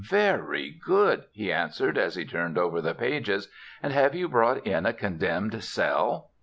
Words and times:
"Very 0.03 0.71
good," 0.83 1.25
he 1.31 1.53
answered 1.53 1.95
as 1.95 2.15
he 2.15 2.25
turned 2.25 2.57
over 2.57 2.81
the 2.81 2.95
pages, 2.95 3.47
"and 3.83 3.93
have 3.93 4.15
you 4.15 4.27
brought 4.27 4.65
in 4.65 4.87
a 4.87 4.93
condemned 4.93 5.63
cell?" 5.63 6.31